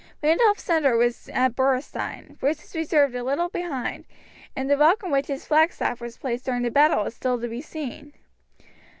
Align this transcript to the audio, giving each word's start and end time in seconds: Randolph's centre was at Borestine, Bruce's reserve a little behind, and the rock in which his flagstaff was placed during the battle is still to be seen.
Randolph's 0.23 0.63
centre 0.63 0.97
was 0.97 1.29
at 1.29 1.55
Borestine, 1.55 2.39
Bruce's 2.39 2.73
reserve 2.75 3.13
a 3.13 3.21
little 3.21 3.49
behind, 3.49 4.05
and 4.55 4.67
the 4.67 4.75
rock 4.75 5.03
in 5.03 5.11
which 5.11 5.27
his 5.27 5.45
flagstaff 5.45 6.01
was 6.01 6.17
placed 6.17 6.45
during 6.45 6.63
the 6.63 6.71
battle 6.71 7.05
is 7.05 7.13
still 7.13 7.39
to 7.39 7.47
be 7.47 7.61
seen. 7.61 8.11